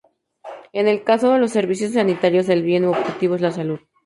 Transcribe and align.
En 0.73 0.87
el 0.87 1.03
caso 1.03 1.31
de 1.31 1.37
los 1.37 1.51
servicios 1.51 1.93
sanitarios, 1.93 2.49
el 2.49 2.63
bien 2.63 2.85
u 2.85 2.89
objetivo 2.89 3.35
es 3.35 3.41
la 3.41 3.51
salud. 3.51 3.79